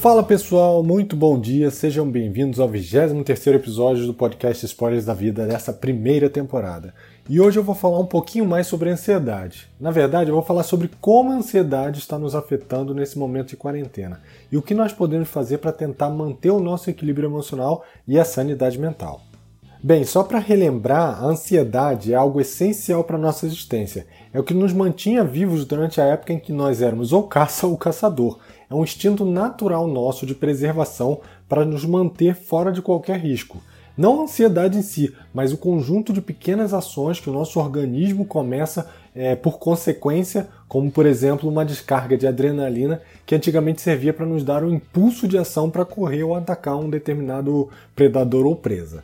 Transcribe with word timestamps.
Fala 0.00 0.22
pessoal, 0.22 0.82
muito 0.82 1.14
bom 1.14 1.38
dia, 1.38 1.70
sejam 1.70 2.10
bem-vindos 2.10 2.58
ao 2.58 2.66
23 2.66 3.48
episódio 3.48 4.06
do 4.06 4.14
podcast 4.14 4.64
Spoilers 4.64 5.04
da 5.04 5.12
Vida 5.12 5.46
dessa 5.46 5.74
primeira 5.74 6.30
temporada. 6.30 6.94
E 7.28 7.38
hoje 7.38 7.58
eu 7.58 7.62
vou 7.62 7.74
falar 7.74 7.98
um 7.98 8.06
pouquinho 8.06 8.46
mais 8.46 8.66
sobre 8.66 8.88
ansiedade. 8.88 9.68
Na 9.78 9.90
verdade, 9.90 10.30
eu 10.30 10.34
vou 10.34 10.42
falar 10.42 10.62
sobre 10.62 10.90
como 11.02 11.30
a 11.30 11.34
ansiedade 11.34 11.98
está 11.98 12.18
nos 12.18 12.34
afetando 12.34 12.94
nesse 12.94 13.18
momento 13.18 13.48
de 13.48 13.58
quarentena 13.58 14.22
e 14.50 14.56
o 14.56 14.62
que 14.62 14.72
nós 14.72 14.90
podemos 14.90 15.28
fazer 15.28 15.58
para 15.58 15.70
tentar 15.70 16.08
manter 16.08 16.50
o 16.50 16.60
nosso 16.60 16.88
equilíbrio 16.88 17.28
emocional 17.28 17.84
e 18.08 18.18
a 18.18 18.24
sanidade 18.24 18.78
mental. 18.78 19.20
Bem, 19.82 20.04
só 20.04 20.22
para 20.22 20.38
relembrar, 20.38 21.22
a 21.22 21.26
ansiedade 21.26 22.12
é 22.12 22.16
algo 22.16 22.38
essencial 22.40 23.02
para 23.02 23.16
a 23.16 23.20
nossa 23.20 23.46
existência. 23.46 24.06
É 24.32 24.38
o 24.38 24.42
que 24.42 24.52
nos 24.52 24.74
mantinha 24.74 25.24
vivos 25.24 25.64
durante 25.64 26.00
a 26.00 26.04
época 26.04 26.34
em 26.34 26.38
que 26.38 26.52
nós 26.52 26.82
éramos 26.82 27.14
ou 27.14 27.22
caça 27.22 27.66
ou 27.66 27.78
caçador 27.78 28.38
é 28.70 28.74
um 28.74 28.84
instinto 28.84 29.24
natural 29.24 29.88
nosso 29.88 30.24
de 30.24 30.34
preservação 30.34 31.20
para 31.48 31.64
nos 31.64 31.84
manter 31.84 32.36
fora 32.36 32.70
de 32.70 32.80
qualquer 32.80 33.18
risco. 33.18 33.60
Não 33.96 34.20
a 34.20 34.22
ansiedade 34.22 34.78
em 34.78 34.82
si, 34.82 35.14
mas 35.34 35.52
o 35.52 35.58
conjunto 35.58 36.12
de 36.12 36.22
pequenas 36.22 36.72
ações 36.72 37.18
que 37.18 37.28
o 37.28 37.32
nosso 37.32 37.58
organismo 37.58 38.24
começa 38.24 38.88
é, 39.14 39.34
por 39.34 39.58
consequência, 39.58 40.48
como 40.68 40.90
por 40.90 41.04
exemplo 41.04 41.50
uma 41.50 41.64
descarga 41.64 42.16
de 42.16 42.26
adrenalina 42.26 43.02
que 43.26 43.34
antigamente 43.34 43.80
servia 43.80 44.14
para 44.14 44.24
nos 44.24 44.44
dar 44.44 44.62
um 44.62 44.72
impulso 44.72 45.26
de 45.26 45.36
ação 45.36 45.68
para 45.68 45.84
correr 45.84 46.22
ou 46.22 46.34
atacar 46.34 46.76
um 46.76 46.88
determinado 46.88 47.68
predador 47.94 48.46
ou 48.46 48.54
presa. 48.54 49.02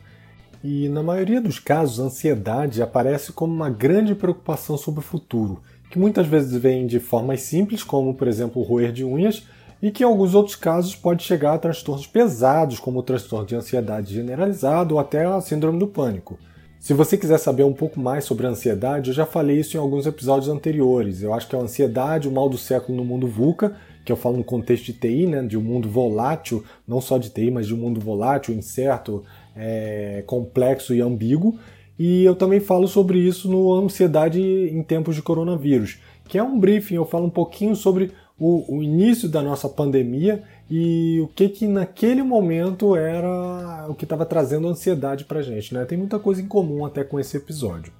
E 0.63 0.89
na 0.89 1.03
maioria 1.03 1.39
dos 1.39 1.59
casos, 1.59 1.99
a 1.99 2.03
ansiedade 2.03 2.81
aparece 2.81 3.31
como 3.31 3.53
uma 3.53 3.69
grande 3.69 4.15
preocupação 4.15 4.77
sobre 4.77 5.01
o 5.01 5.03
futuro, 5.03 5.61
que 5.91 5.99
muitas 5.99 6.25
vezes 6.25 6.59
vem 6.59 6.87
de 6.87 6.99
formas 6.99 7.41
simples, 7.41 7.83
como 7.83 8.13
por 8.13 8.27
exemplo 8.27 8.63
roer 8.63 8.91
de 8.91 9.03
unhas, 9.03 9.45
e 9.81 9.91
que 9.91 10.03
em 10.03 10.05
alguns 10.05 10.33
outros 10.33 10.55
casos 10.55 10.95
pode 10.95 11.23
chegar 11.23 11.53
a 11.53 11.57
transtornos 11.57 12.07
pesados, 12.07 12.79
como 12.79 12.99
o 12.99 13.03
transtorno 13.03 13.45
de 13.45 13.55
ansiedade 13.55 14.13
generalizado 14.13 14.95
ou 14.95 14.99
até 14.99 15.25
a 15.25 15.39
síndrome 15.41 15.79
do 15.79 15.87
pânico. 15.87 16.37
Se 16.79 16.93
você 16.93 17.17
quiser 17.17 17.37
saber 17.37 17.63
um 17.63 17.73
pouco 17.73 17.99
mais 17.99 18.23
sobre 18.23 18.45
a 18.45 18.49
ansiedade, 18.49 19.09
eu 19.09 19.13
já 19.13 19.25
falei 19.25 19.59
isso 19.59 19.75
em 19.75 19.79
alguns 19.79 20.05
episódios 20.05 20.47
anteriores. 20.47 21.21
Eu 21.21 21.33
acho 21.33 21.47
que 21.47 21.55
a 21.55 21.59
ansiedade, 21.59 22.27
o 22.27 22.31
mal 22.31 22.47
do 22.47 22.57
século 22.57 22.97
no 22.97 23.03
mundo 23.03 23.27
VUCA, 23.27 23.75
que 24.05 24.11
eu 24.11 24.15
falo 24.15 24.37
no 24.37 24.43
contexto 24.43 24.85
de 24.85 24.93
TI, 24.93 25.27
né, 25.27 25.41
de 25.41 25.57
um 25.57 25.61
mundo 25.61 25.89
volátil, 25.89 26.63
não 26.87 27.01
só 27.01 27.17
de 27.17 27.29
TI, 27.29 27.51
mas 27.51 27.67
de 27.67 27.73
um 27.73 27.77
mundo 27.77 27.99
volátil, 27.99 28.55
incerto, 28.55 29.23
é, 29.55 30.23
complexo 30.25 30.93
e 30.93 31.01
ambíguo. 31.01 31.59
E 31.99 32.23
eu 32.23 32.35
também 32.35 32.59
falo 32.59 32.87
sobre 32.87 33.19
isso 33.19 33.49
no 33.49 33.73
Ansiedade 33.73 34.39
em 34.39 34.81
Tempos 34.83 35.15
de 35.15 35.21
Coronavírus, 35.21 35.99
que 36.25 36.37
é 36.37 36.43
um 36.43 36.59
briefing, 36.59 36.95
eu 36.95 37.05
falo 37.05 37.25
um 37.25 37.29
pouquinho 37.29 37.75
sobre 37.75 38.11
o, 38.39 38.77
o, 38.77 38.83
início 38.83 39.27
da 39.27 39.41
nossa 39.41 39.67
pandemia 39.67 40.43
e 40.69 41.19
o 41.21 41.27
que 41.27 41.49
que 41.49 41.67
naquele 41.67 42.21
momento 42.21 42.95
era 42.95 43.87
o 43.89 43.95
que 43.95 44.05
estava 44.05 44.25
trazendo 44.25 44.67
ansiedade 44.67 45.25
para 45.25 45.41
gente, 45.41 45.73
né? 45.73 45.85
Tem 45.85 45.97
muita 45.97 46.19
coisa 46.19 46.41
em 46.41 46.47
comum 46.47 46.85
até 46.85 47.03
com 47.03 47.19
esse 47.19 47.35
episódio. 47.35 47.91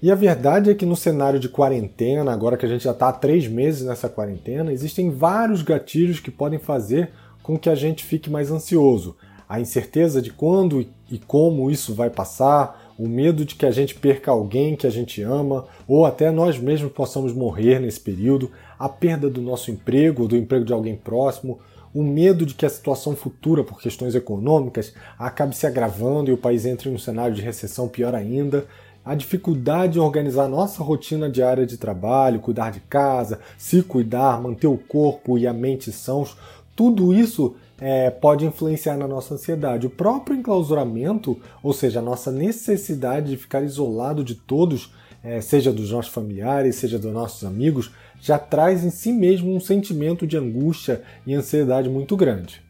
E 0.00 0.10
a 0.10 0.14
verdade 0.14 0.70
é 0.70 0.74
que 0.74 0.86
no 0.86 0.96
cenário 0.96 1.40
de 1.40 1.48
quarentena, 1.48 2.32
agora 2.32 2.56
que 2.56 2.64
a 2.64 2.68
gente 2.68 2.84
já 2.84 2.92
está 2.92 3.08
há 3.08 3.12
três 3.12 3.48
meses 3.48 3.84
nessa 3.84 4.08
quarentena, 4.08 4.72
existem 4.72 5.10
vários 5.10 5.60
gatilhos 5.60 6.20
que 6.20 6.30
podem 6.30 6.58
fazer 6.58 7.10
com 7.42 7.58
que 7.58 7.68
a 7.68 7.74
gente 7.74 8.04
fique 8.04 8.30
mais 8.30 8.50
ansioso. 8.50 9.16
A 9.48 9.60
incerteza 9.60 10.22
de 10.22 10.30
quando 10.30 10.86
e 11.10 11.18
como 11.18 11.70
isso 11.70 11.94
vai 11.94 12.10
passar, 12.10 12.87
o 12.98 13.08
medo 13.08 13.44
de 13.44 13.54
que 13.54 13.64
a 13.64 13.70
gente 13.70 13.94
perca 13.94 14.32
alguém 14.32 14.74
que 14.74 14.86
a 14.86 14.90
gente 14.90 15.22
ama, 15.22 15.66
ou 15.86 16.04
até 16.04 16.30
nós 16.32 16.58
mesmos 16.58 16.90
possamos 16.92 17.32
morrer 17.32 17.78
nesse 17.78 18.00
período, 18.00 18.50
a 18.76 18.88
perda 18.88 19.30
do 19.30 19.40
nosso 19.40 19.70
emprego 19.70 20.22
ou 20.22 20.28
do 20.28 20.36
emprego 20.36 20.64
de 20.64 20.72
alguém 20.72 20.96
próximo, 20.96 21.60
o 21.94 22.02
medo 22.02 22.44
de 22.44 22.54
que 22.54 22.66
a 22.66 22.70
situação 22.70 23.14
futura, 23.14 23.62
por 23.62 23.80
questões 23.80 24.14
econômicas, 24.14 24.92
acabe 25.18 25.56
se 25.56 25.66
agravando 25.66 26.30
e 26.30 26.34
o 26.34 26.38
país 26.38 26.66
entre 26.66 26.90
em 26.90 26.94
um 26.94 26.98
cenário 26.98 27.34
de 27.34 27.42
recessão 27.42 27.88
pior 27.88 28.14
ainda, 28.14 28.66
a 29.04 29.14
dificuldade 29.14 29.98
em 29.98 30.02
organizar 30.02 30.48
nossa 30.48 30.82
rotina 30.82 31.30
diária 31.30 31.64
de 31.64 31.78
trabalho, 31.78 32.40
cuidar 32.40 32.70
de 32.70 32.80
casa, 32.80 33.38
se 33.56 33.82
cuidar, 33.82 34.42
manter 34.42 34.66
o 34.66 34.76
corpo 34.76 35.38
e 35.38 35.46
a 35.46 35.52
mente 35.52 35.90
sãos, 35.90 36.36
tudo 36.76 37.14
isso 37.14 37.56
é, 37.80 38.10
pode 38.10 38.44
influenciar 38.44 38.96
na 38.96 39.06
nossa 39.06 39.34
ansiedade. 39.34 39.86
O 39.86 39.90
próprio 39.90 40.36
enclausuramento, 40.36 41.40
ou 41.62 41.72
seja, 41.72 42.00
a 42.00 42.02
nossa 42.02 42.30
necessidade 42.30 43.30
de 43.30 43.36
ficar 43.36 43.62
isolado 43.62 44.24
de 44.24 44.34
todos, 44.34 44.92
é, 45.22 45.40
seja 45.40 45.72
dos 45.72 45.90
nossos 45.90 46.12
familiares, 46.12 46.76
seja 46.76 46.98
dos 46.98 47.12
nossos 47.12 47.44
amigos, 47.44 47.90
já 48.20 48.38
traz 48.38 48.84
em 48.84 48.90
si 48.90 49.12
mesmo 49.12 49.54
um 49.54 49.60
sentimento 49.60 50.26
de 50.26 50.36
angústia 50.36 51.02
e 51.26 51.34
ansiedade 51.34 51.88
muito 51.88 52.16
grande. 52.16 52.62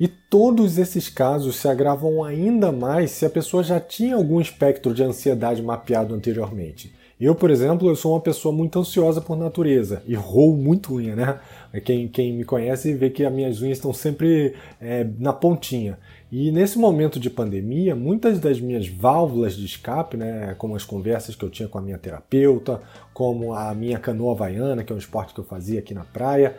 E 0.00 0.06
todos 0.06 0.78
esses 0.78 1.08
casos 1.08 1.56
se 1.56 1.68
agravam 1.68 2.22
ainda 2.22 2.70
mais 2.70 3.10
se 3.10 3.26
a 3.26 3.30
pessoa 3.30 3.64
já 3.64 3.80
tinha 3.80 4.14
algum 4.14 4.40
espectro 4.40 4.94
de 4.94 5.02
ansiedade 5.02 5.60
mapeado 5.60 6.14
anteriormente. 6.14 6.94
Eu, 7.20 7.34
por 7.34 7.50
exemplo, 7.50 7.88
eu 7.88 7.96
sou 7.96 8.12
uma 8.12 8.20
pessoa 8.20 8.54
muito 8.54 8.78
ansiosa 8.78 9.20
por 9.20 9.36
natureza 9.36 10.02
e 10.06 10.14
roo 10.14 10.56
muito 10.56 10.94
unha, 10.94 11.16
né? 11.16 11.40
Quem, 11.84 12.06
quem 12.06 12.32
me 12.32 12.44
conhece 12.44 12.94
vê 12.94 13.10
que 13.10 13.24
as 13.24 13.32
minhas 13.32 13.60
unhas 13.60 13.78
estão 13.78 13.92
sempre 13.92 14.54
é, 14.80 15.04
na 15.18 15.32
pontinha. 15.32 15.98
E 16.30 16.52
nesse 16.52 16.78
momento 16.78 17.18
de 17.18 17.28
pandemia, 17.28 17.96
muitas 17.96 18.38
das 18.38 18.60
minhas 18.60 18.86
válvulas 18.86 19.56
de 19.56 19.64
escape, 19.64 20.16
né, 20.16 20.54
como 20.58 20.76
as 20.76 20.84
conversas 20.84 21.34
que 21.34 21.44
eu 21.44 21.50
tinha 21.50 21.68
com 21.68 21.78
a 21.78 21.82
minha 21.82 21.98
terapeuta, 21.98 22.80
como 23.12 23.52
a 23.52 23.74
minha 23.74 23.98
canoa 23.98 24.32
havaiana, 24.32 24.84
que 24.84 24.92
é 24.92 24.94
um 24.94 24.98
esporte 24.98 25.34
que 25.34 25.40
eu 25.40 25.44
fazia 25.44 25.80
aqui 25.80 25.94
na 25.94 26.04
praia, 26.04 26.54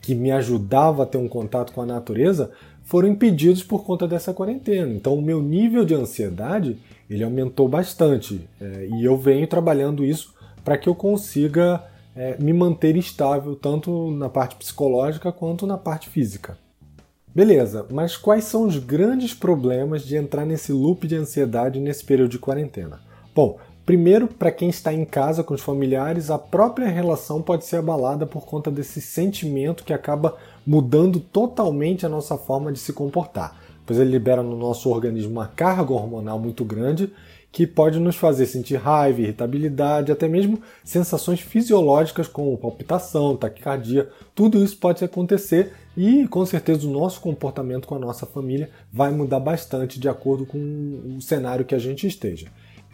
que 0.00 0.14
me 0.14 0.30
ajudava 0.30 1.02
a 1.02 1.06
ter 1.06 1.16
um 1.16 1.26
contato 1.26 1.72
com 1.72 1.80
a 1.80 1.86
natureza, 1.86 2.50
foram 2.84 3.08
impedidos 3.08 3.62
por 3.64 3.82
conta 3.84 4.06
dessa 4.06 4.32
quarentena. 4.32 4.92
Então, 4.92 5.14
o 5.14 5.22
meu 5.22 5.42
nível 5.42 5.84
de 5.84 5.94
ansiedade 5.94 6.78
ele 7.10 7.24
aumentou 7.24 7.68
bastante 7.68 8.48
é, 8.60 8.88
e 8.92 9.04
eu 9.04 9.16
venho 9.16 9.46
trabalhando 9.46 10.04
isso 10.04 10.32
para 10.64 10.78
que 10.78 10.88
eu 10.88 10.94
consiga 10.94 11.82
é, 12.14 12.36
me 12.38 12.52
manter 12.52 12.96
estável 12.96 13.56
tanto 13.56 14.10
na 14.12 14.28
parte 14.28 14.56
psicológica 14.56 15.32
quanto 15.32 15.66
na 15.66 15.76
parte 15.76 16.08
física. 16.08 16.56
Beleza, 17.34 17.84
mas 17.90 18.16
quais 18.16 18.44
são 18.44 18.66
os 18.66 18.78
grandes 18.78 19.34
problemas 19.34 20.06
de 20.06 20.16
entrar 20.16 20.46
nesse 20.46 20.72
loop 20.72 21.06
de 21.06 21.16
ansiedade 21.16 21.80
nesse 21.80 22.04
período 22.04 22.30
de 22.30 22.38
quarentena? 22.38 23.00
Bom, 23.34 23.58
Primeiro, 23.84 24.28
para 24.28 24.50
quem 24.50 24.70
está 24.70 24.94
em 24.94 25.04
casa 25.04 25.44
com 25.44 25.52
os 25.52 25.60
familiares, 25.60 26.30
a 26.30 26.38
própria 26.38 26.88
relação 26.88 27.42
pode 27.42 27.66
ser 27.66 27.76
abalada 27.76 28.24
por 28.24 28.46
conta 28.46 28.70
desse 28.70 28.98
sentimento 28.98 29.84
que 29.84 29.92
acaba 29.92 30.38
mudando 30.66 31.20
totalmente 31.20 32.06
a 32.06 32.08
nossa 32.08 32.36
forma 32.36 32.72
de 32.72 32.78
se 32.78 32.92
comportar, 32.92 33.60
pois 33.86 33.98
ele 33.98 34.10
libera 34.10 34.42
no 34.42 34.56
nosso 34.56 34.88
organismo 34.90 35.32
uma 35.32 35.46
carga 35.46 35.92
hormonal 35.92 36.38
muito 36.38 36.64
grande 36.64 37.12
que 37.54 37.68
pode 37.68 38.00
nos 38.00 38.16
fazer 38.16 38.46
sentir 38.46 38.74
raiva, 38.74 39.20
irritabilidade, 39.20 40.10
até 40.10 40.26
mesmo 40.26 40.60
sensações 40.82 41.38
fisiológicas 41.38 42.26
como 42.26 42.58
palpitação, 42.58 43.36
taquicardia. 43.36 44.08
Tudo 44.34 44.64
isso 44.64 44.76
pode 44.76 45.04
acontecer 45.04 45.72
e 45.96 46.26
com 46.26 46.44
certeza 46.44 46.84
o 46.84 46.90
nosso 46.90 47.20
comportamento 47.20 47.86
com 47.86 47.94
a 47.94 47.98
nossa 48.00 48.26
família 48.26 48.70
vai 48.92 49.12
mudar 49.12 49.38
bastante 49.38 50.00
de 50.00 50.08
acordo 50.08 50.44
com 50.44 50.58
o 51.16 51.22
cenário 51.22 51.64
que 51.64 51.76
a 51.76 51.78
gente 51.78 52.08
esteja. 52.08 52.48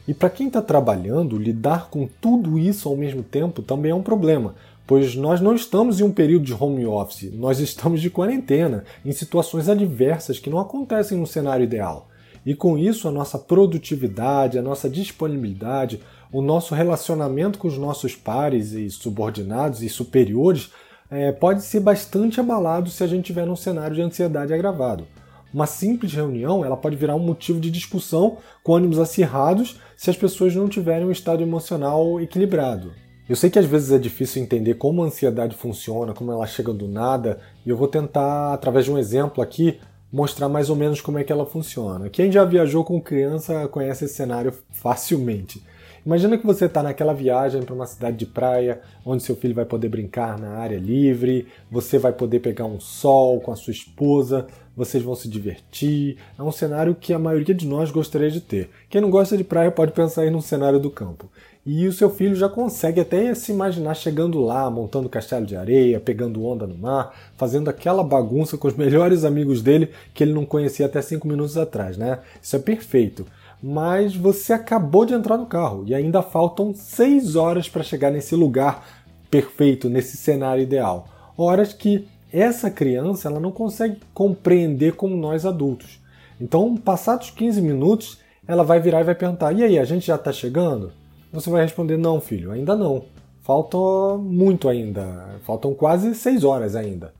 E 0.09 0.15
para 0.15 0.31
quem 0.31 0.49
está 0.49 0.63
trabalhando, 0.63 1.39
lidar 1.39 1.89
com 1.91 2.09
tudo 2.21 2.59
isso 2.59 2.89
ao 2.89 2.97
mesmo 2.97 3.23
tempo 3.23 3.63
também 3.63 3.93
é 3.93 3.95
um 3.95 4.03
problema, 4.03 4.55
pois 4.87 5.15
nós 5.15 5.41
não 5.41 5.55
estamos 5.55 6.01
em 6.01 6.05
um 6.05 6.11
período 6.11 6.45
de 6.45 6.55
home 6.55 6.85
office, 6.87 7.33
nós 7.33 7.61
estamos 7.61 8.01
de 8.01 8.11
quarentena, 8.11 8.85
em 9.05 9.13
situações 9.13 9.69
adversas 9.69 10.39
que 10.39 10.51
não 10.51 10.59
acontecem 10.59 11.17
no 11.17 11.27
cenário 11.27 11.65
ideal. 11.65 12.09
E 12.45 12.55
com 12.55 12.79
isso, 12.79 13.07
a 13.07 13.11
nossa 13.11 13.39
produtividade, 13.39 14.59
a 14.59 14.63
nossa 14.63 14.89
disponibilidade, 14.89 16.01
o 16.33 16.41
nosso 16.41 16.75
relacionamento 16.75 17.59
com 17.59 17.69
os 17.69 17.77
nossos 17.77 18.17
pares 18.17 18.73
e 18.73 18.89
subordinados 18.89 19.83
e 19.83 19.89
superiores 19.89 20.71
é, 21.11 21.33
pode 21.33 21.63
ser 21.63 21.81
bastante 21.81 22.41
abalado 22.41 22.89
se 22.89 23.03
a 23.03 23.07
gente 23.07 23.21
estiver 23.21 23.47
num 23.47 23.57
cenário 23.57 23.95
de 23.95 24.03
ansiedade 24.03 24.55
agravado. 24.55 25.07
Uma 25.53 25.67
simples 25.67 26.13
reunião 26.13 26.65
ela 26.65 26.77
pode 26.77 26.97
virar 26.97 27.17
um 27.17 27.21
motivo 27.21 27.61
de 27.61 27.71
discussão 27.71 28.39
com 28.63 28.75
ânimos 28.75 28.99
acirrados 28.99 29.81
se 29.97 30.09
as 30.09 30.17
pessoas 30.17 30.55
não 30.55 30.69
tiverem 30.69 31.07
um 31.07 31.11
estado 31.11 31.43
emocional 31.43 32.21
equilibrado. 32.21 32.93
Eu 33.29 33.37
sei 33.37 33.49
que 33.49 33.59
às 33.59 33.67
vezes 33.67 33.93
é 33.93 33.99
difícil 33.99 34.43
entender 34.43 34.75
como 34.75 35.03
a 35.03 35.07
ansiedade 35.07 35.57
funciona, 35.57 36.13
como 36.13 36.33
ela 36.33 36.47
chega 36.47 36.73
do 36.73 36.89
nada, 36.89 37.39
e 37.65 37.71
eu 37.71 37.77
vou 37.77 37.87
tentar, 37.87 38.53
através 38.53 38.85
de 38.85 38.93
um 38.93 38.99
exemplo 38.99 39.43
aqui, 39.43 39.79
mostrar 40.13 40.49
mais 40.49 40.69
ou 40.69 40.77
menos 40.77 41.01
como 41.01 41.19
é 41.19 41.25
que 41.25 41.33
ela 41.33 41.47
funciona. 41.47 42.09
Quem 42.09 42.33
já 42.33 42.45
viajou 42.45 42.85
com 42.85 43.01
criança 43.01 43.69
conhece 43.69 44.05
esse 44.05 44.15
cenário 44.15 44.53
facilmente. 44.71 45.63
Imagina 46.05 46.39
que 46.39 46.47
você 46.47 46.65
está 46.65 46.83
naquela 46.83 47.13
viagem 47.13 47.63
para 47.63 47.75
uma 47.75 47.87
cidade 47.87 48.17
de 48.17 48.27
praia, 48.27 48.81
onde 49.05 49.23
seu 49.23 49.37
filho 49.37 49.55
vai 49.55 49.65
poder 49.65 49.89
brincar 49.89 50.39
na 50.39 50.57
área 50.57 50.79
livre, 50.79 51.47
você 51.71 51.99
vai 51.99 52.13
poder 52.13 52.41
pegar 52.41 52.65
um 52.65 52.81
sol 52.81 53.41
com 53.41 53.53
a 53.53 53.57
sua 53.57 53.71
esposa, 53.71 54.47
vocês 54.77 55.03
vão 55.03 55.15
se 55.15 55.29
divertir. 55.29 56.17
É 56.39 56.43
um 56.43 56.51
cenário 56.53 56.95
que 56.95 57.13
a 57.13 57.19
maioria 57.19 57.55
de 57.55 57.67
nós 57.67 57.91
gostaria 57.91 58.31
de 58.31 58.41
ter. 58.41 58.71
Quem 58.89 59.01
não 59.01 59.11
gosta 59.11 59.37
de 59.37 59.45
praia 59.45 59.71
pode 59.71 59.93
pensar 59.93 60.23
aí 60.23 60.31
num 60.31 60.41
cenário 60.41 60.81
do 60.81 60.91
campo. 60.91 61.31
e 61.67 61.87
o 61.87 61.93
seu 61.93 62.09
filho 62.09 62.35
já 62.35 62.49
consegue 62.49 63.01
até 63.01 63.35
se 63.35 63.53
imaginar 63.53 63.95
chegando 63.95 64.41
lá, 64.41 64.71
montando 64.71 65.11
castelo 65.11 65.45
de 65.45 65.55
areia, 65.55 66.01
pegando 66.01 66.43
onda 66.43 66.67
no 66.67 66.75
mar, 66.75 67.15
fazendo 67.37 67.69
aquela 67.69 68.03
bagunça 68.03 68.57
com 68.57 68.67
os 68.67 68.75
melhores 68.77 69.25
amigos 69.25 69.61
dele 69.61 69.91
que 70.15 70.25
ele 70.25 70.33
não 70.33 70.47
conhecia 70.47 70.87
até 70.87 71.03
cinco 71.03 71.29
minutos 71.29 71.59
atrás, 71.59 71.99
né? 71.99 72.21
Isso 72.43 72.57
é 72.57 72.59
perfeito. 72.59 73.27
Mas 73.63 74.17
você 74.17 74.53
acabou 74.53 75.05
de 75.05 75.13
entrar 75.13 75.37
no 75.37 75.47
carro 75.47 75.85
e 75.87 75.95
ainda 75.95 76.23
faltam 76.23 76.75
seis 76.75 77.37
horas 77.37 77.69
para 77.69 77.83
chegar 77.83 78.11
nesse 78.11 78.35
lugar 78.35 78.87
perfeito, 79.31 79.89
nesse 79.89 80.17
cenário 80.17 80.63
ideal. 80.63 81.07
Horas 81.37 81.73
que 81.73 82.09
essa 82.33 82.71
criança 82.71 83.29
ela 83.29 83.41
não 83.41 83.51
consegue 83.51 83.99
compreender 84.15 84.95
como 84.95 85.17
nós 85.17 85.45
adultos. 85.45 86.01
Então, 86.41 86.77
passados 86.77 87.31
15 87.31 87.61
minutos, 87.61 88.19
ela 88.47 88.65
vai 88.65 88.81
virar 88.81 89.01
e 89.01 89.05
vai 89.05 89.15
perguntar: 89.15 89.53
E 89.53 89.63
aí, 89.63 89.79
a 89.79 89.85
gente 89.85 90.07
já 90.07 90.15
está 90.15 90.33
chegando? 90.33 90.93
Você 91.33 91.51
vai 91.51 91.63
responder: 91.63 91.97
Não, 91.97 92.21
filho, 92.21 92.51
ainda 92.51 92.75
não. 92.75 93.05
Falta 93.43 93.77
muito 94.19 94.69
ainda. 94.69 95.39
Faltam 95.45 95.75
quase 95.75 96.15
6 96.15 96.45
horas 96.45 96.75
ainda. 96.75 97.13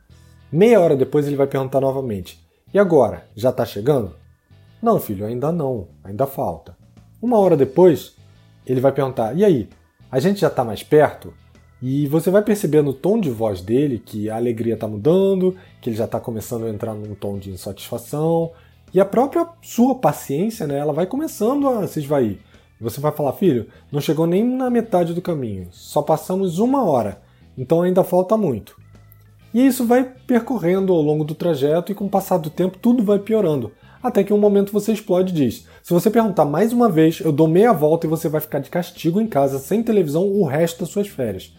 Meia 0.51 0.81
hora 0.81 0.97
depois 0.97 1.27
ele 1.27 1.37
vai 1.37 1.47
perguntar 1.47 1.81
novamente: 1.81 2.39
E 2.73 2.79
agora? 2.79 3.25
Já 3.37 3.51
está 3.51 3.65
chegando? 3.65 4.15
Não, 4.83 4.99
filho, 4.99 5.27
ainda 5.27 5.53
não. 5.53 5.89
Ainda 6.03 6.27
falta. 6.27 6.77
Uma 7.21 7.39
hora 7.39 7.57
depois, 7.57 8.17
ele 8.67 8.81
vai 8.81 8.93
perguntar: 8.93 9.37
E 9.37 9.45
aí? 9.45 9.69
A 10.11 10.19
gente 10.19 10.41
já 10.41 10.49
está 10.49 10.65
mais 10.65 10.83
perto? 10.83 11.33
E 11.83 12.07
você 12.09 12.31
vai 12.31 12.43
perceber 12.43 12.83
no 12.83 12.93
tom 12.93 13.19
de 13.19 13.31
voz 13.31 13.61
dele 13.63 13.99
que 13.99 14.29
a 14.29 14.37
alegria 14.37 14.75
está 14.75 14.89
mudando, 14.89 15.57
que 15.81 15.89
ele 15.89 15.97
já 15.97 16.05
está 16.05 16.21
começando 16.21 16.65
a 16.67 16.69
entrar 16.69 16.95
num 16.95 17.15
tom 17.15 17.39
de 17.39 17.51
insatisfação, 17.51 18.51
e 18.93 19.01
a 19.01 19.05
própria 19.05 19.47
sua 19.63 19.95
paciência, 19.95 20.67
né, 20.67 20.79
ela 20.79 20.93
vai 20.93 21.07
começando 21.07 21.69
a 21.69 21.87
se 21.87 22.01
esvair. 22.01 22.39
Você 22.81 23.01
vai 23.01 23.13
falar, 23.13 23.33
filho, 23.35 23.69
não 23.91 24.01
chegou 24.01 24.27
nem 24.27 24.45
na 24.45 24.69
metade 24.69 25.15
do 25.15 25.23
caminho, 25.23 25.69
só 25.71 26.03
passamos 26.03 26.59
uma 26.59 26.83
hora, 26.83 27.23
então 27.57 27.83
ainda 27.83 28.03
falta 28.03 28.37
muito. 28.37 28.77
E 29.55 29.67
isso 29.67 29.87
vai 29.87 30.05
percorrendo 30.05 30.93
ao 30.93 31.01
longo 31.01 31.25
do 31.25 31.35
trajeto 31.35 31.93
e 31.93 31.95
com 31.95 32.07
o 32.07 32.11
passar 32.11 32.39
do 32.39 32.51
tempo 32.51 32.79
tudo 32.79 33.03
vai 33.03 33.19
piorando. 33.19 33.73
Até 34.03 34.25
que 34.25 34.33
um 34.33 34.39
momento 34.39 34.73
você 34.73 34.93
explode 34.93 35.33
e 35.33 35.37
diz: 35.37 35.67
Se 35.83 35.93
você 35.93 36.11
perguntar 36.11 36.45
mais 36.45 36.73
uma 36.73 36.89
vez, 36.89 37.21
eu 37.21 37.31
dou 37.31 37.47
meia 37.47 37.73
volta 37.73 38.07
e 38.07 38.11
você 38.11 38.29
vai 38.29 38.41
ficar 38.41 38.59
de 38.59 38.71
castigo 38.71 39.21
em 39.21 39.27
casa 39.27 39.59
sem 39.59 39.83
televisão 39.83 40.27
o 40.27 40.45
resto 40.45 40.81
das 40.81 40.89
suas 40.89 41.09
férias. 41.09 41.55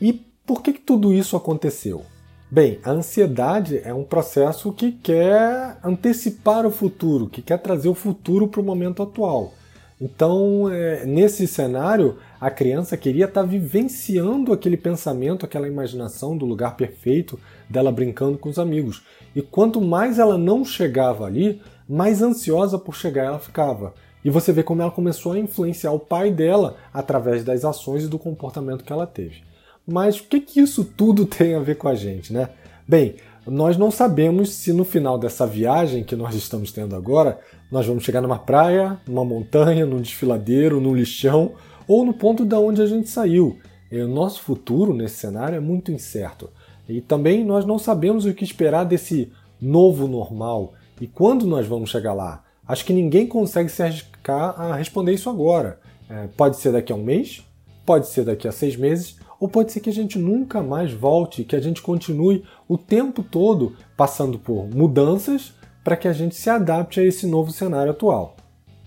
E 0.00 0.12
por 0.44 0.62
que, 0.62 0.74
que 0.74 0.80
tudo 0.80 1.12
isso 1.12 1.36
aconteceu? 1.36 2.02
Bem, 2.50 2.78
a 2.84 2.90
ansiedade 2.90 3.80
é 3.82 3.92
um 3.92 4.04
processo 4.04 4.72
que 4.72 4.92
quer 4.92 5.78
antecipar 5.82 6.64
o 6.64 6.70
futuro, 6.70 7.28
que 7.28 7.42
quer 7.42 7.58
trazer 7.58 7.88
o 7.88 7.94
futuro 7.94 8.46
para 8.46 8.60
o 8.60 8.64
momento 8.64 9.02
atual. 9.02 9.52
Então, 10.00 10.70
é, 10.70 11.06
nesse 11.06 11.46
cenário, 11.46 12.18
a 12.38 12.50
criança 12.50 12.96
queria 12.96 13.24
estar 13.24 13.40
tá 13.40 13.46
vivenciando 13.46 14.52
aquele 14.52 14.76
pensamento, 14.76 15.44
aquela 15.44 15.66
imaginação 15.66 16.36
do 16.36 16.44
lugar 16.44 16.76
perfeito, 16.76 17.40
dela 17.68 17.90
brincando 17.90 18.36
com 18.36 18.50
os 18.50 18.58
amigos. 18.58 19.02
E 19.34 19.40
quanto 19.40 19.80
mais 19.80 20.18
ela 20.18 20.36
não 20.36 20.64
chegava 20.64 21.24
ali, 21.24 21.60
mais 21.88 22.22
ansiosa 22.22 22.78
por 22.78 22.94
chegar 22.94 23.24
ela 23.24 23.38
ficava. 23.38 23.94
E 24.24 24.30
você 24.30 24.52
vê 24.52 24.62
como 24.62 24.82
ela 24.82 24.90
começou 24.90 25.32
a 25.32 25.38
influenciar 25.38 25.92
o 25.92 26.00
pai 26.00 26.30
dela 26.30 26.76
através 26.92 27.44
das 27.44 27.64
ações 27.64 28.04
e 28.04 28.08
do 28.08 28.18
comportamento 28.18 28.82
que 28.82 28.92
ela 28.92 29.06
teve. 29.06 29.42
Mas 29.86 30.18
o 30.18 30.24
que, 30.24 30.40
que 30.40 30.60
isso 30.60 30.84
tudo 30.84 31.24
tem 31.26 31.54
a 31.54 31.60
ver 31.60 31.76
com 31.76 31.88
a 31.88 31.94
gente, 31.94 32.32
né? 32.32 32.50
Bem, 32.88 33.16
nós 33.46 33.76
não 33.76 33.90
sabemos 33.90 34.50
se 34.50 34.72
no 34.72 34.84
final 34.84 35.16
dessa 35.16 35.46
viagem 35.46 36.02
que 36.02 36.16
nós 36.16 36.34
estamos 36.34 36.72
tendo 36.72 36.96
agora, 36.96 37.38
nós 37.70 37.86
vamos 37.86 38.02
chegar 38.02 38.20
numa 38.20 38.38
praia, 38.38 38.98
numa 39.06 39.24
montanha, 39.24 39.86
num 39.86 40.00
desfiladeiro, 40.00 40.80
num 40.80 40.94
lixão 40.94 41.52
ou 41.86 42.04
no 42.04 42.12
ponto 42.12 42.44
da 42.44 42.58
onde 42.58 42.82
a 42.82 42.86
gente 42.86 43.08
saiu. 43.08 43.58
E 43.90 44.00
o 44.00 44.08
nosso 44.08 44.42
futuro 44.42 44.92
nesse 44.92 45.16
cenário 45.16 45.56
é 45.56 45.60
muito 45.60 45.92
incerto. 45.92 46.50
E 46.88 47.00
também 47.00 47.44
nós 47.44 47.64
não 47.64 47.78
sabemos 47.78 48.24
o 48.24 48.34
que 48.34 48.44
esperar 48.44 48.84
desse 48.84 49.30
novo 49.60 50.08
normal 50.08 50.74
e 51.00 51.06
quando 51.06 51.46
nós 51.46 51.66
vamos 51.66 51.90
chegar 51.90 52.12
lá. 52.12 52.42
Acho 52.66 52.84
que 52.84 52.92
ninguém 52.92 53.26
consegue 53.26 53.68
se 53.68 53.82
arriscar 53.82 54.60
a 54.60 54.74
responder 54.74 55.12
isso 55.12 55.30
agora. 55.30 55.78
É, 56.08 56.26
pode 56.36 56.56
ser 56.56 56.72
daqui 56.72 56.92
a 56.92 56.96
um 56.96 57.02
mês, 57.02 57.44
pode 57.84 58.08
ser 58.08 58.24
daqui 58.24 58.48
a 58.48 58.52
seis 58.52 58.76
meses, 58.76 59.16
ou 59.38 59.48
pode 59.48 59.70
ser 59.70 59.80
que 59.80 59.90
a 59.90 59.92
gente 59.92 60.18
nunca 60.18 60.62
mais 60.62 60.92
volte, 60.92 61.44
que 61.44 61.54
a 61.54 61.60
gente 61.60 61.82
continue 61.82 62.44
o 62.68 62.76
tempo 62.76 63.22
todo 63.22 63.76
passando 63.96 64.38
por 64.38 64.66
mudanças 64.66 65.52
para 65.84 65.96
que 65.96 66.08
a 66.08 66.12
gente 66.12 66.34
se 66.34 66.50
adapte 66.50 66.98
a 66.98 67.04
esse 67.04 67.26
novo 67.26 67.52
cenário 67.52 67.92
atual. 67.92 68.36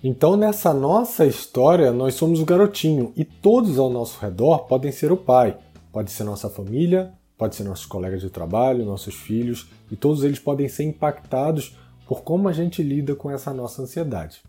Então, 0.04 0.36
nessa 0.36 0.74
nossa 0.74 1.26
história, 1.26 1.92
nós 1.92 2.16
somos 2.16 2.40
o 2.40 2.46
garotinho 2.46 3.14
e 3.16 3.24
todos 3.24 3.78
ao 3.78 3.90
nosso 3.90 4.20
redor 4.20 4.60
podem 4.60 4.92
ser 4.92 5.12
o 5.12 5.18
pai. 5.18 5.58
Pode 5.92 6.12
ser 6.12 6.24
nossa 6.24 6.50
família, 6.50 7.14
pode 7.38 7.56
ser 7.56 7.64
nossos 7.64 7.86
colegas 7.86 8.22
de 8.22 8.30
trabalho, 8.30 8.86
nossos 8.86 9.16
filhos, 9.16 9.70
e 9.92 9.96
todos 9.96 10.24
eles 10.24 10.40
podem 10.40 10.68
ser 10.68 10.84
impactados 10.84 11.78
por 12.10 12.24
como 12.24 12.50
a 12.50 12.52
gente 12.52 12.82
lida 12.82 13.14
com 13.16 13.30
essa 13.30 13.54
nossa 13.54 13.84
ansiedade. 13.84 14.42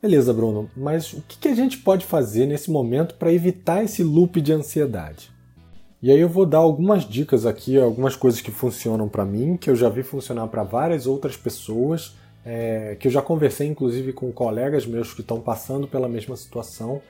Beleza, 0.00 0.32
Bruno, 0.32 0.70
mas 0.74 1.12
o 1.12 1.22
que 1.28 1.46
a 1.46 1.54
gente 1.54 1.76
pode 1.76 2.06
fazer 2.06 2.46
nesse 2.46 2.70
momento 2.70 3.16
para 3.16 3.30
evitar 3.30 3.84
esse 3.84 4.02
loop 4.02 4.40
de 4.40 4.50
ansiedade? 4.50 5.30
E 6.00 6.10
aí 6.10 6.18
eu 6.18 6.28
vou 6.28 6.46
dar 6.46 6.58
algumas 6.58 7.06
dicas 7.06 7.44
aqui, 7.44 7.78
algumas 7.78 8.16
coisas 8.16 8.40
que 8.40 8.50
funcionam 8.50 9.10
para 9.10 9.26
mim, 9.26 9.58
que 9.58 9.68
eu 9.68 9.76
já 9.76 9.90
vi 9.90 10.02
funcionar 10.02 10.46
para 10.46 10.62
várias 10.62 11.06
outras 11.06 11.36
pessoas, 11.36 12.16
é, 12.42 12.96
que 12.98 13.08
eu 13.08 13.12
já 13.12 13.20
conversei 13.20 13.66
inclusive 13.66 14.14
com 14.14 14.32
colegas 14.32 14.86
meus 14.86 15.12
que 15.12 15.20
estão 15.20 15.38
passando 15.38 15.86
pela 15.86 16.08
mesma 16.08 16.34
situação 16.34 17.02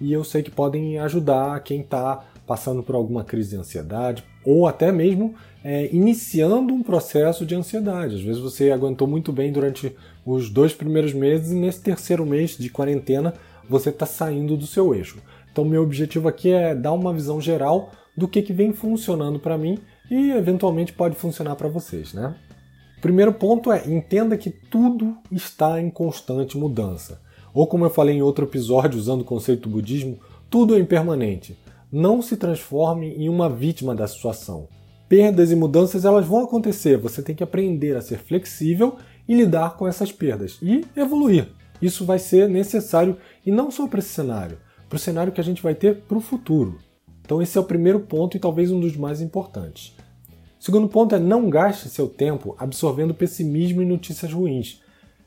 e 0.00 0.12
eu 0.12 0.24
sei 0.24 0.42
que 0.42 0.50
podem 0.50 0.98
ajudar 0.98 1.60
quem 1.62 1.82
está 1.82 2.24
passando 2.48 2.82
por 2.82 2.94
alguma 2.94 3.22
crise 3.22 3.50
de 3.50 3.56
ansiedade 3.56 4.24
ou 4.42 4.66
até 4.66 4.90
mesmo 4.90 5.34
é, 5.62 5.94
iniciando 5.94 6.72
um 6.72 6.82
processo 6.82 7.44
de 7.44 7.54
ansiedade. 7.54 8.14
Às 8.14 8.22
vezes 8.22 8.40
você 8.40 8.70
aguentou 8.70 9.06
muito 9.06 9.30
bem 9.30 9.52
durante 9.52 9.94
os 10.24 10.48
dois 10.48 10.72
primeiros 10.72 11.12
meses 11.12 11.52
e 11.52 11.54
nesse 11.54 11.82
terceiro 11.82 12.24
mês 12.24 12.56
de 12.56 12.70
quarentena 12.70 13.34
você 13.68 13.90
está 13.90 14.06
saindo 14.06 14.56
do 14.56 14.66
seu 14.66 14.94
eixo. 14.94 15.18
Então, 15.52 15.64
meu 15.64 15.82
objetivo 15.82 16.26
aqui 16.26 16.50
é 16.50 16.74
dar 16.74 16.92
uma 16.92 17.12
visão 17.12 17.38
geral 17.38 17.92
do 18.16 18.26
que, 18.26 18.40
que 18.40 18.52
vem 18.52 18.72
funcionando 18.72 19.38
para 19.38 19.58
mim 19.58 19.78
e 20.10 20.30
eventualmente 20.30 20.92
pode 20.92 21.16
funcionar 21.16 21.54
para 21.54 21.68
vocês, 21.68 22.14
né? 22.14 22.34
Primeiro 23.02 23.32
ponto 23.32 23.70
é 23.70 23.86
entenda 23.86 24.36
que 24.38 24.50
tudo 24.50 25.18
está 25.30 25.80
em 25.80 25.90
constante 25.90 26.56
mudança. 26.56 27.20
Ou 27.52 27.66
como 27.66 27.84
eu 27.84 27.90
falei 27.90 28.16
em 28.16 28.22
outro 28.22 28.46
episódio 28.46 28.98
usando 28.98 29.20
o 29.20 29.24
conceito 29.24 29.68
do 29.68 29.74
budismo, 29.74 30.18
tudo 30.48 30.74
é 30.74 30.78
impermanente. 30.78 31.56
Não 31.90 32.20
se 32.20 32.36
transforme 32.36 33.14
em 33.14 33.30
uma 33.30 33.48
vítima 33.48 33.94
da 33.94 34.06
situação. 34.06 34.68
Perdas 35.08 35.50
e 35.50 35.56
mudanças 35.56 36.04
elas 36.04 36.26
vão 36.26 36.44
acontecer, 36.44 36.98
você 36.98 37.22
tem 37.22 37.34
que 37.34 37.42
aprender 37.42 37.96
a 37.96 38.02
ser 38.02 38.18
flexível 38.18 38.96
e 39.26 39.34
lidar 39.34 39.76
com 39.76 39.88
essas 39.88 40.12
perdas 40.12 40.58
e 40.60 40.84
evoluir. 40.94 41.48
Isso 41.80 42.04
vai 42.04 42.18
ser 42.18 42.46
necessário 42.46 43.16
e 43.44 43.50
não 43.50 43.70
só 43.70 43.86
para 43.86 44.00
esse 44.00 44.10
cenário, 44.10 44.58
para 44.86 44.96
o 44.96 44.98
cenário 44.98 45.32
que 45.32 45.40
a 45.40 45.44
gente 45.44 45.62
vai 45.62 45.74
ter 45.74 46.02
para 46.02 46.18
o 46.18 46.20
futuro. 46.20 46.78
Então 47.24 47.40
esse 47.40 47.56
é 47.56 47.60
o 47.60 47.64
primeiro 47.64 48.00
ponto 48.00 48.36
e 48.36 48.40
talvez 48.40 48.70
um 48.70 48.80
dos 48.80 48.94
mais 48.94 49.22
importantes. 49.22 49.96
O 50.60 50.64
segundo 50.64 50.88
ponto 50.88 51.14
é 51.14 51.18
não 51.18 51.48
gaste 51.48 51.88
seu 51.88 52.06
tempo 52.06 52.54
absorvendo 52.58 53.14
pessimismo 53.14 53.80
e 53.80 53.86
notícias 53.86 54.30
ruins. 54.30 54.82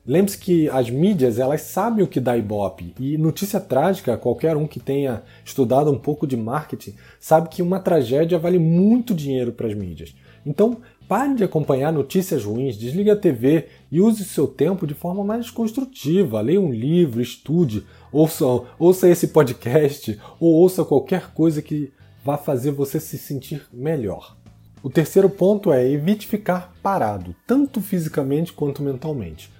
Lembre-se 0.05 0.37
que 0.39 0.67
as 0.69 0.89
mídias 0.89 1.37
elas 1.37 1.61
sabem 1.61 2.03
o 2.03 2.07
que 2.07 2.19
dá 2.19 2.35
ibope 2.35 2.95
e 2.99 3.19
notícia 3.19 3.59
trágica, 3.59 4.17
qualquer 4.17 4.57
um 4.57 4.65
que 4.65 4.79
tenha 4.79 5.21
estudado 5.45 5.91
um 5.91 5.97
pouco 5.97 6.25
de 6.25 6.35
marketing 6.35 6.95
sabe 7.19 7.49
que 7.49 7.61
uma 7.61 7.79
tragédia 7.79 8.39
vale 8.39 8.57
muito 8.57 9.13
dinheiro 9.13 9.51
para 9.51 9.67
as 9.67 9.75
mídias. 9.75 10.15
Então 10.43 10.77
pare 11.07 11.35
de 11.35 11.43
acompanhar 11.43 11.93
notícias 11.93 12.43
ruins, 12.43 12.77
desligue 12.77 13.11
a 13.11 13.15
TV 13.15 13.67
e 13.91 14.01
use 14.01 14.25
seu 14.25 14.47
tempo 14.47 14.87
de 14.87 14.95
forma 14.95 15.23
mais 15.23 15.51
construtiva. 15.51 16.41
Leia 16.41 16.59
um 16.59 16.71
livro, 16.71 17.21
estude, 17.21 17.85
ouça, 18.11 18.45
ouça 18.79 19.07
esse 19.07 19.27
podcast 19.27 20.19
ou 20.39 20.53
ouça 20.53 20.83
qualquer 20.83 21.31
coisa 21.31 21.61
que 21.61 21.91
vá 22.25 22.37
fazer 22.37 22.71
você 22.71 22.99
se 22.99 23.19
sentir 23.19 23.67
melhor. 23.71 24.35
O 24.81 24.89
terceiro 24.89 25.29
ponto 25.29 25.71
é 25.71 25.87
evite 25.87 26.25
ficar 26.25 26.73
parado, 26.81 27.35
tanto 27.45 27.79
fisicamente 27.81 28.51
quanto 28.51 28.81
mentalmente. 28.81 29.51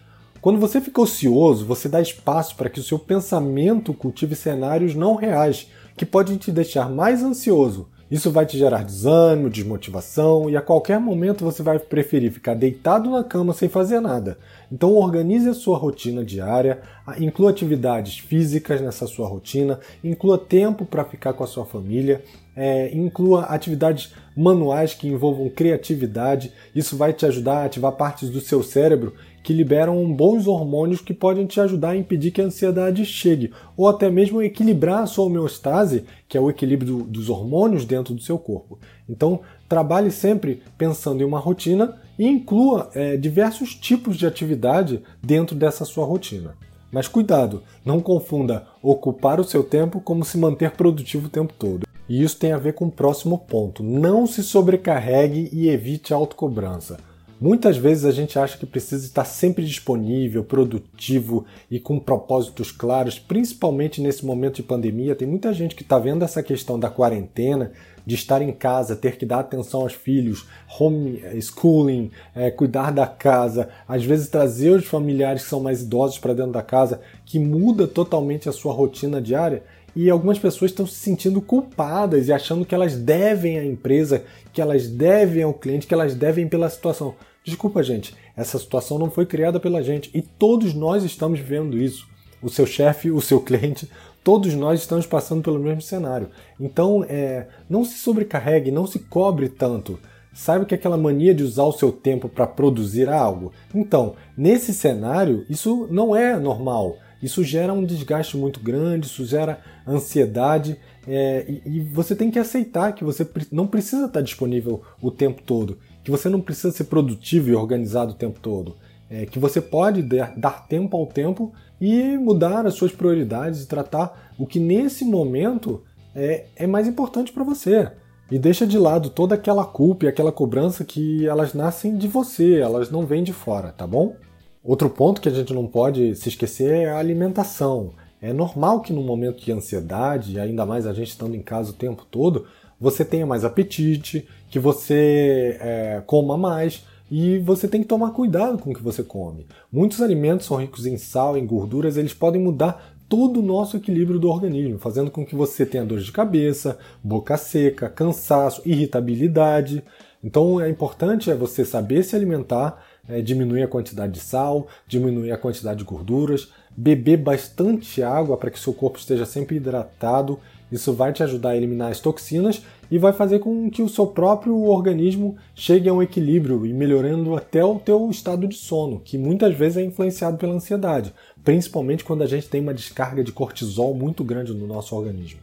Quando 0.41 0.59
você 0.59 0.81
fica 0.81 0.99
ocioso, 0.99 1.67
você 1.67 1.87
dá 1.87 2.01
espaço 2.01 2.55
para 2.55 2.67
que 2.67 2.79
o 2.79 2.83
seu 2.83 2.97
pensamento 2.97 3.93
cultive 3.93 4.35
cenários 4.35 4.95
não 4.95 5.13
reais, 5.13 5.67
que 5.95 6.03
podem 6.03 6.35
te 6.35 6.51
deixar 6.51 6.89
mais 6.89 7.21
ansioso. 7.21 7.87
Isso 8.09 8.29
vai 8.29 8.45
te 8.45 8.57
gerar 8.57 8.83
desânimo, 8.83 9.49
desmotivação 9.49 10.49
e 10.49 10.57
a 10.57 10.61
qualquer 10.61 10.99
momento 10.99 11.45
você 11.45 11.63
vai 11.63 11.79
preferir 11.79 12.29
ficar 12.29 12.55
deitado 12.55 13.09
na 13.09 13.23
cama 13.23 13.53
sem 13.53 13.69
fazer 13.69 14.01
nada. 14.01 14.37
Então 14.69 14.95
organize 14.95 15.47
a 15.47 15.53
sua 15.53 15.77
rotina 15.77 16.25
diária, 16.25 16.81
inclua 17.19 17.51
atividades 17.51 18.17
físicas 18.17 18.81
nessa 18.81 19.07
sua 19.07 19.29
rotina, 19.29 19.79
inclua 20.03 20.37
tempo 20.37 20.85
para 20.85 21.05
ficar 21.05 21.31
com 21.31 21.43
a 21.45 21.47
sua 21.47 21.65
família, 21.65 22.21
é, 22.53 22.93
inclua 22.93 23.43
atividades 23.43 24.13
manuais 24.35 24.93
que 24.93 25.07
envolvam 25.07 25.49
criatividade. 25.49 26.51
Isso 26.75 26.97
vai 26.97 27.13
te 27.13 27.25
ajudar 27.25 27.59
a 27.59 27.65
ativar 27.65 27.93
partes 27.93 28.29
do 28.29 28.41
seu 28.41 28.61
cérebro 28.61 29.13
que 29.43 29.53
liberam 29.53 30.11
bons 30.13 30.47
hormônios 30.47 31.01
que 31.01 31.13
podem 31.13 31.45
te 31.45 31.59
ajudar 31.59 31.91
a 31.91 31.97
impedir 31.97 32.31
que 32.31 32.41
a 32.41 32.45
ansiedade 32.45 33.05
chegue, 33.05 33.51
ou 33.75 33.87
até 33.87 34.09
mesmo 34.09 34.41
equilibrar 34.41 35.03
a 35.03 35.07
sua 35.07 35.25
homeostase, 35.25 36.05
que 36.27 36.37
é 36.37 36.41
o 36.41 36.49
equilíbrio 36.49 37.03
dos 37.03 37.29
hormônios 37.29 37.85
dentro 37.85 38.13
do 38.13 38.21
seu 38.21 38.37
corpo. 38.37 38.79
Então, 39.09 39.39
trabalhe 39.67 40.11
sempre 40.11 40.61
pensando 40.77 41.21
em 41.21 41.25
uma 41.25 41.39
rotina 41.39 41.97
e 42.17 42.27
inclua 42.27 42.89
é, 42.93 43.17
diversos 43.17 43.73
tipos 43.73 44.17
de 44.17 44.25
atividade 44.27 45.01
dentro 45.21 45.55
dessa 45.55 45.85
sua 45.85 46.05
rotina. 46.05 46.55
Mas 46.91 47.07
cuidado, 47.07 47.63
não 47.85 48.01
confunda 48.01 48.67
ocupar 48.83 49.39
o 49.39 49.45
seu 49.45 49.63
tempo 49.63 50.01
como 50.01 50.25
se 50.25 50.37
manter 50.37 50.71
produtivo 50.71 51.27
o 51.27 51.29
tempo 51.29 51.53
todo. 51.57 51.87
E 52.09 52.21
isso 52.21 52.37
tem 52.37 52.51
a 52.51 52.57
ver 52.57 52.73
com 52.73 52.87
o 52.87 52.91
próximo 52.91 53.37
ponto. 53.37 53.81
Não 53.81 54.27
se 54.27 54.43
sobrecarregue 54.43 55.49
e 55.53 55.69
evite 55.69 56.13
autocobrança. 56.13 56.97
Muitas 57.41 57.75
vezes 57.75 58.05
a 58.05 58.11
gente 58.11 58.37
acha 58.37 58.55
que 58.55 58.67
precisa 58.67 59.03
estar 59.03 59.25
sempre 59.25 59.65
disponível, 59.65 60.43
produtivo 60.43 61.43
e 61.71 61.79
com 61.79 61.97
propósitos 61.97 62.71
claros, 62.71 63.17
principalmente 63.17 63.99
nesse 63.99 64.23
momento 64.23 64.57
de 64.57 64.63
pandemia. 64.63 65.15
Tem 65.15 65.27
muita 65.27 65.51
gente 65.51 65.73
que 65.73 65.81
está 65.81 65.97
vendo 65.97 66.23
essa 66.23 66.43
questão 66.43 66.79
da 66.79 66.87
quarentena, 66.87 67.71
de 68.05 68.13
estar 68.13 68.43
em 68.43 68.51
casa, 68.51 68.95
ter 68.95 69.17
que 69.17 69.25
dar 69.25 69.39
atenção 69.39 69.81
aos 69.81 69.93
filhos, 69.93 70.45
homeschooling, 70.79 72.11
é, 72.35 72.51
cuidar 72.51 72.91
da 72.91 73.07
casa, 73.07 73.69
às 73.87 74.05
vezes 74.05 74.29
trazer 74.29 74.69
os 74.75 74.85
familiares 74.85 75.41
que 75.41 75.49
são 75.49 75.59
mais 75.59 75.81
idosos 75.81 76.19
para 76.19 76.35
dentro 76.35 76.51
da 76.51 76.61
casa, 76.61 77.01
que 77.25 77.39
muda 77.39 77.87
totalmente 77.87 78.49
a 78.49 78.51
sua 78.51 78.71
rotina 78.71 79.19
diária. 79.19 79.63
E 79.95 80.11
algumas 80.11 80.37
pessoas 80.37 80.69
estão 80.69 80.85
se 80.85 80.93
sentindo 80.93 81.41
culpadas 81.41 82.27
e 82.27 82.31
achando 82.31 82.65
que 82.65 82.75
elas 82.75 82.95
devem 82.95 83.57
à 83.57 83.65
empresa, 83.65 84.23
que 84.53 84.61
elas 84.61 84.87
devem 84.87 85.41
ao 85.41 85.55
cliente, 85.55 85.87
que 85.87 85.93
elas 85.93 86.13
devem 86.13 86.47
pela 86.47 86.69
situação. 86.69 87.15
Desculpa, 87.43 87.81
gente, 87.81 88.15
essa 88.37 88.59
situação 88.59 88.99
não 88.99 89.09
foi 89.09 89.25
criada 89.25 89.59
pela 89.59 89.81
gente 89.81 90.11
e 90.13 90.21
todos 90.21 90.75
nós 90.75 91.03
estamos 91.03 91.39
vivendo 91.39 91.77
isso. 91.77 92.07
O 92.41 92.49
seu 92.49 92.65
chefe, 92.67 93.09
o 93.09 93.19
seu 93.19 93.41
cliente, 93.41 93.89
todos 94.23 94.53
nós 94.53 94.79
estamos 94.79 95.07
passando 95.07 95.41
pelo 95.41 95.59
mesmo 95.59 95.81
cenário. 95.81 96.29
Então, 96.59 97.03
é, 97.07 97.47
não 97.67 97.83
se 97.83 97.97
sobrecarregue, 97.97 98.71
não 98.71 98.85
se 98.85 98.99
cobre 98.99 99.49
tanto. 99.49 99.99
Sabe 100.33 100.65
que 100.65 100.75
aquela 100.75 100.97
mania 100.97 101.33
de 101.33 101.43
usar 101.43 101.63
o 101.63 101.73
seu 101.73 101.91
tempo 101.91 102.29
para 102.29 102.47
produzir 102.47 103.09
algo? 103.09 103.51
Então, 103.73 104.15
nesse 104.37 104.73
cenário, 104.73 105.45
isso 105.49 105.87
não 105.89 106.15
é 106.15 106.39
normal. 106.39 106.97
Isso 107.21 107.43
gera 107.43 107.73
um 107.73 107.83
desgaste 107.83 108.37
muito 108.37 108.59
grande, 108.59 109.07
isso 109.07 109.25
gera 109.25 109.59
ansiedade 109.85 110.77
é, 111.07 111.45
e, 111.47 111.77
e, 111.77 111.79
você 111.79 112.15
tem 112.15 112.29
que 112.29 112.37
aceitar 112.37 112.93
que 112.93 113.03
você 113.03 113.27
não 113.51 113.65
precisa 113.65 114.05
estar 114.05 114.21
disponível 114.21 114.83
o 115.01 115.09
tempo 115.09 115.41
todo 115.41 115.79
que 116.03 116.11
você 116.11 116.29
não 116.29 116.41
precisa 116.41 116.71
ser 116.71 116.85
produtivo 116.85 117.49
e 117.49 117.55
organizado 117.55 118.11
o 118.11 118.15
tempo 118.15 118.39
todo. 118.39 118.75
É, 119.09 119.25
que 119.25 119.39
você 119.39 119.59
pode 119.59 120.01
dar 120.01 120.67
tempo 120.67 120.95
ao 120.95 121.05
tempo 121.05 121.51
e 121.79 122.17
mudar 122.17 122.65
as 122.65 122.75
suas 122.75 122.91
prioridades 122.91 123.63
e 123.63 123.67
tratar 123.67 124.31
o 124.39 124.47
que 124.47 124.59
nesse 124.59 125.03
momento 125.03 125.83
é, 126.15 126.45
é 126.55 126.65
mais 126.65 126.87
importante 126.87 127.31
para 127.31 127.43
você. 127.43 127.91
E 128.31 128.39
deixa 128.39 128.65
de 128.65 128.77
lado 128.77 129.09
toda 129.09 129.35
aquela 129.35 129.65
culpa 129.65 130.05
e 130.05 130.07
aquela 130.07 130.31
cobrança 130.31 130.85
que 130.85 131.27
elas 131.27 131.53
nascem 131.53 131.97
de 131.97 132.07
você, 132.07 132.59
elas 132.59 132.89
não 132.89 133.05
vêm 133.05 133.23
de 133.23 133.33
fora, 133.33 133.73
tá 133.73 133.85
bom? 133.85 134.15
Outro 134.63 134.89
ponto 134.89 135.19
que 135.19 135.27
a 135.27 135.33
gente 135.33 135.53
não 135.53 135.67
pode 135.67 136.15
se 136.15 136.29
esquecer 136.29 136.83
é 136.83 136.89
a 136.89 136.97
alimentação. 136.97 137.91
É 138.21 138.31
normal 138.31 138.81
que 138.81 138.93
no 138.93 139.01
momento 139.01 139.43
de 139.43 139.51
ansiedade, 139.51 140.39
ainda 140.39 140.65
mais 140.65 140.85
a 140.85 140.93
gente 140.93 141.09
estando 141.09 141.35
em 141.35 141.41
casa 141.41 141.71
o 141.71 141.75
tempo 141.75 142.05
todo, 142.09 142.45
você 142.81 143.05
tenha 143.05 143.27
mais 143.27 143.45
apetite, 143.45 144.27
que 144.49 144.57
você 144.57 145.55
é, 145.61 146.01
coma 146.07 146.35
mais 146.35 146.83
e 147.11 147.37
você 147.39 147.67
tem 147.67 147.81
que 147.81 147.87
tomar 147.87 148.09
cuidado 148.09 148.57
com 148.57 148.71
o 148.71 148.73
que 148.73 148.81
você 148.81 149.03
come. 149.03 149.45
Muitos 149.71 150.01
alimentos 150.01 150.47
são 150.47 150.57
ricos 150.57 150.87
em 150.87 150.97
sal, 150.97 151.37
em 151.37 151.45
gorduras, 151.45 151.95
eles 151.95 152.13
podem 152.13 152.41
mudar 152.41 152.95
todo 153.07 153.39
o 153.39 153.43
nosso 153.43 153.77
equilíbrio 153.77 154.17
do 154.17 154.29
organismo, 154.29 154.79
fazendo 154.79 155.11
com 155.11 155.25
que 155.25 155.35
você 155.35 155.65
tenha 155.65 155.85
dor 155.85 155.99
de 155.99 156.11
cabeça, 156.11 156.79
boca 157.03 157.37
seca, 157.37 157.87
cansaço, 157.87 158.61
irritabilidade. 158.65 159.83
Então 160.23 160.59
é 160.59 160.69
importante 160.69 161.29
é 161.29 161.35
você 161.35 161.63
saber 161.63 162.03
se 162.03 162.15
alimentar, 162.15 162.83
é, 163.07 163.21
diminuir 163.21 163.63
a 163.63 163.67
quantidade 163.67 164.13
de 164.13 164.19
sal, 164.21 164.67
diminuir 164.87 165.31
a 165.31 165.37
quantidade 165.37 165.79
de 165.79 165.85
gorduras, 165.85 166.49
beber 166.75 167.17
bastante 167.17 168.01
água 168.01 168.37
para 168.37 168.49
que 168.49 168.59
seu 168.59 168.73
corpo 168.73 168.97
esteja 168.97 169.25
sempre 169.25 169.57
hidratado 169.57 170.39
isso 170.71 170.93
vai 170.93 171.11
te 171.11 171.21
ajudar 171.21 171.49
a 171.49 171.57
eliminar 171.57 171.91
as 171.91 171.99
toxinas 171.99 172.63
e 172.89 172.97
vai 172.97 173.11
fazer 173.11 173.39
com 173.39 173.69
que 173.69 173.81
o 173.81 173.89
seu 173.89 174.07
próprio 174.07 174.63
organismo 174.63 175.35
chegue 175.53 175.89
a 175.89 175.93
um 175.93 176.01
equilíbrio 176.01 176.65
e 176.65 176.73
melhorando 176.73 177.35
até 177.35 177.63
o 177.63 177.79
teu 177.79 178.09
estado 178.09 178.47
de 178.47 178.55
sono, 178.55 179.01
que 179.03 179.17
muitas 179.17 179.53
vezes 179.55 179.77
é 179.77 179.83
influenciado 179.83 180.37
pela 180.37 180.53
ansiedade, 180.53 181.13
principalmente 181.43 182.03
quando 182.03 182.21
a 182.21 182.27
gente 182.27 182.47
tem 182.47 182.61
uma 182.61 182.73
descarga 182.73 183.23
de 183.23 183.31
cortisol 183.31 183.93
muito 183.93 184.23
grande 184.23 184.53
no 184.53 184.67
nosso 184.67 184.95
organismo. 184.95 185.39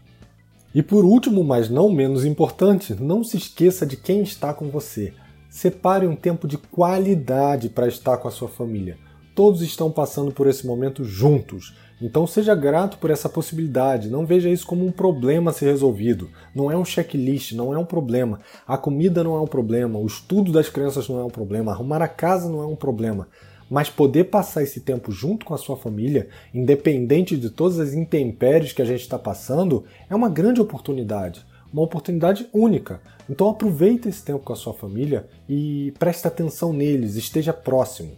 E 0.75 0.83
por 0.83 1.05
último, 1.05 1.43
mas 1.43 1.69
não 1.69 1.91
menos 1.91 2.25
importante, 2.25 2.95
não 2.95 3.25
se 3.25 3.37
esqueça 3.37 3.87
de 3.87 3.97
quem 3.97 4.23
está 4.23 4.53
com 4.53 4.69
você. 4.69 5.13
Separe 5.49 6.07
um 6.07 6.15
tempo 6.15 6.47
de 6.47 6.59
qualidade 6.59 7.71
para 7.71 7.89
estar 7.89 8.19
com 8.19 8.29
a 8.29 8.31
sua 8.31 8.49
família. 8.49 8.99
Todos 9.39 9.63
estão 9.63 9.89
passando 9.89 10.33
por 10.33 10.49
esse 10.49 10.67
momento 10.67 11.05
juntos 11.05 11.73
então 12.03 12.27
seja 12.27 12.55
grato 12.55 12.97
por 12.99 13.09
essa 13.09 13.29
possibilidade, 13.29 14.09
não 14.09 14.25
veja 14.25 14.49
isso 14.49 14.67
como 14.67 14.87
um 14.87 14.93
problema 14.93 15.51
a 15.51 15.55
ser 15.55 15.67
resolvido. 15.67 16.31
Não 16.55 16.71
é 16.71 16.77
um 16.77 16.85
checklist, 16.85 17.53
não 17.53 17.75
é 17.75 17.79
um 17.79 17.85
problema. 17.85 18.41
A 18.67 18.79
comida 18.79 19.25
não 19.25 19.37
é 19.37 19.41
um 19.41 19.47
problema, 19.47 19.99
o 19.99 20.07
estudo 20.07 20.53
das 20.53 20.69
crianças 20.69 21.09
não 21.09 21.19
é 21.19 21.25
um 21.25 21.31
problema, 21.31 21.73
arrumar 21.73 22.01
a 22.01 22.09
casa 22.09 22.49
não 22.49 22.63
é 22.63 22.67
um 22.67 22.77
problema. 22.77 23.27
Mas 23.69 23.91
poder 23.91 24.25
passar 24.25 24.63
esse 24.63 24.81
tempo 24.81 25.11
junto 25.11 25.45
com 25.45 25.55
a 25.55 25.59
sua 25.59 25.77
família, 25.77 26.29
independente 26.55 27.37
de 27.37 27.51
todas 27.51 27.81
as 27.81 27.93
intempéries 27.93 28.73
que 28.73 28.81
a 28.81 28.85
gente 28.85 29.03
está 29.03 29.19
passando, 29.19 29.85
é 30.09 30.15
uma 30.15 30.29
grande 30.29 30.61
oportunidade. 30.61 31.45
Uma 31.73 31.83
oportunidade 31.83 32.49
única. 32.53 33.01
Então 33.29 33.49
aproveite 33.49 34.09
esse 34.09 34.25
tempo 34.25 34.45
com 34.45 34.53
a 34.53 34.57
sua 34.57 34.73
família 34.73 35.29
e 35.49 35.93
preste 35.99 36.27
atenção 36.27 36.73
neles, 36.73 37.17
esteja 37.17 37.53
próximo. 37.53 38.13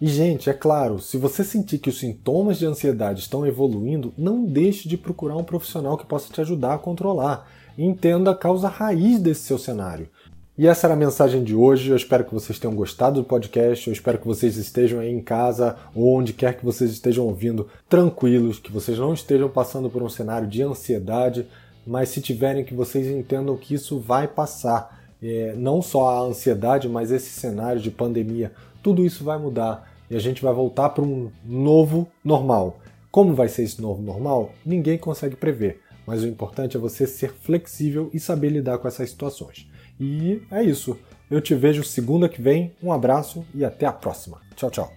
E, 0.00 0.06
gente, 0.06 0.50
é 0.50 0.52
claro, 0.52 0.98
se 0.98 1.16
você 1.16 1.44
sentir 1.44 1.78
que 1.78 1.88
os 1.88 1.98
sintomas 1.98 2.58
de 2.58 2.66
ansiedade 2.66 3.20
estão 3.20 3.46
evoluindo, 3.46 4.12
não 4.18 4.44
deixe 4.44 4.88
de 4.88 4.96
procurar 4.96 5.36
um 5.36 5.44
profissional 5.44 5.96
que 5.96 6.06
possa 6.06 6.32
te 6.32 6.40
ajudar 6.40 6.74
a 6.74 6.78
controlar. 6.78 7.48
Entenda 7.78 8.32
a 8.32 8.36
causa 8.36 8.68
raiz 8.68 9.18
desse 9.20 9.42
seu 9.42 9.58
cenário. 9.58 10.08
E 10.56 10.68
essa 10.68 10.86
era 10.86 10.94
a 10.94 10.96
mensagem 10.96 11.42
de 11.42 11.54
hoje. 11.54 11.90
Eu 11.90 11.96
espero 11.96 12.24
que 12.24 12.32
vocês 12.32 12.58
tenham 12.60 12.76
gostado 12.76 13.20
do 13.20 13.26
podcast. 13.26 13.88
Eu 13.88 13.92
espero 13.92 14.18
que 14.18 14.26
vocês 14.26 14.56
estejam 14.56 15.00
aí 15.00 15.10
em 15.10 15.20
casa 15.20 15.76
ou 15.92 16.14
onde 16.16 16.32
quer 16.32 16.56
que 16.56 16.64
vocês 16.64 16.92
estejam 16.92 17.26
ouvindo, 17.26 17.68
tranquilos, 17.88 18.60
que 18.60 18.70
vocês 18.70 18.96
não 18.96 19.12
estejam 19.12 19.48
passando 19.48 19.90
por 19.90 20.00
um 20.00 20.08
cenário 20.08 20.46
de 20.46 20.62
ansiedade, 20.62 21.46
mas 21.84 22.10
se 22.10 22.20
tiverem, 22.20 22.64
que 22.64 22.72
vocês 22.72 23.06
entendam 23.08 23.56
que 23.56 23.74
isso 23.74 23.98
vai 23.98 24.28
passar. 24.28 25.02
É, 25.20 25.54
não 25.56 25.82
só 25.82 26.08
a 26.08 26.20
ansiedade, 26.20 26.88
mas 26.88 27.10
esse 27.10 27.30
cenário 27.30 27.80
de 27.80 27.90
pandemia, 27.90 28.52
tudo 28.84 29.06
isso 29.06 29.24
vai 29.24 29.38
mudar 29.38 29.90
e 30.10 30.14
a 30.14 30.18
gente 30.20 30.42
vai 30.42 30.52
voltar 30.52 30.90
para 30.90 31.02
um 31.02 31.30
novo 31.42 32.06
normal. 32.22 32.78
Como 33.10 33.34
vai 33.34 33.48
ser 33.48 33.62
esse 33.62 33.80
novo 33.80 34.02
normal? 34.02 34.52
Ninguém 34.64 34.98
consegue 34.98 35.34
prever, 35.34 35.80
mas 36.06 36.22
o 36.22 36.26
importante 36.26 36.76
é 36.76 36.80
você 36.80 37.06
ser 37.06 37.32
flexível 37.32 38.10
e 38.12 38.20
saber 38.20 38.50
lidar 38.50 38.76
com 38.76 38.86
essas 38.86 39.08
situações. 39.08 39.66
E 39.98 40.42
é 40.50 40.62
isso. 40.62 40.98
Eu 41.30 41.40
te 41.40 41.54
vejo 41.54 41.82
segunda 41.82 42.28
que 42.28 42.42
vem. 42.42 42.72
Um 42.82 42.92
abraço 42.92 43.42
e 43.54 43.64
até 43.64 43.86
a 43.86 43.92
próxima. 43.92 44.38
Tchau, 44.54 44.70
tchau. 44.70 44.92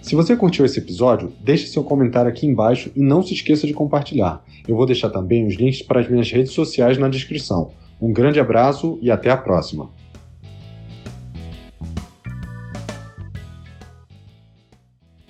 Se 0.00 0.14
você 0.14 0.34
curtiu 0.34 0.64
esse 0.64 0.78
episódio, 0.78 1.34
deixe 1.38 1.66
seu 1.66 1.84
comentário 1.84 2.30
aqui 2.30 2.46
embaixo 2.46 2.90
e 2.96 3.00
não 3.00 3.22
se 3.22 3.34
esqueça 3.34 3.66
de 3.66 3.74
compartilhar. 3.74 4.42
Eu 4.66 4.74
vou 4.74 4.86
deixar 4.86 5.10
também 5.10 5.46
os 5.46 5.54
links 5.54 5.82
para 5.82 6.00
as 6.00 6.08
minhas 6.08 6.30
redes 6.30 6.52
sociais 6.52 6.96
na 6.96 7.10
descrição. 7.10 7.72
Um 8.00 8.10
grande 8.10 8.40
abraço 8.40 8.98
e 9.02 9.10
até 9.10 9.28
a 9.28 9.36
próxima. 9.36 9.97